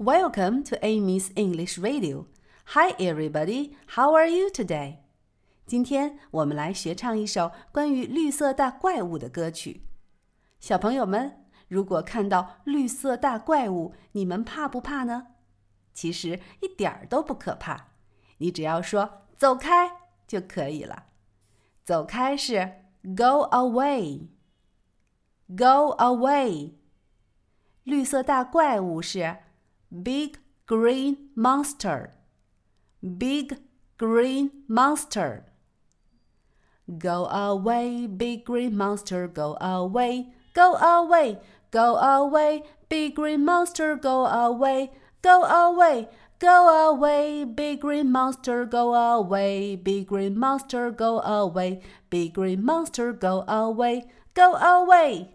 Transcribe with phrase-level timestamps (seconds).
[0.00, 2.26] Welcome to Amy's English Radio.
[2.66, 3.74] Hi, everybody.
[3.96, 4.98] How are you today?
[5.66, 9.88] 今天我们来学唱一首关于绿色大怪物的歌曲。
[10.60, 15.26] 小朋友们，如果看到绿色大怪物，你们怕不怕呢？
[15.92, 17.88] 其实一点儿都不可怕，
[18.36, 19.90] 你只要说“走开”
[20.28, 21.06] 就可以了。
[21.82, 22.84] 走开是
[23.16, 24.28] “go away”，“go
[25.98, 26.74] away”。
[27.82, 29.38] 绿色大怪物是。
[29.90, 32.12] Big green monster.
[33.00, 33.56] Big
[33.96, 35.46] green monster.
[36.98, 40.28] Go away, big green monster, go away.
[40.54, 41.38] Go away,
[41.70, 44.90] go away, big green monster, go away.
[45.22, 49.76] Go away, go away, big green monster, go away.
[49.76, 51.80] Big green monster, go away.
[52.10, 54.04] Big green monster, go away.
[54.34, 55.30] Go away.